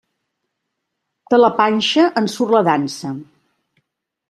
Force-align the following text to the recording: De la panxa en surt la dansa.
De 1.35 1.39
la 1.41 1.51
panxa 1.59 2.07
en 2.23 2.31
surt 2.37 2.57
la 2.57 2.65
dansa. 2.71 3.15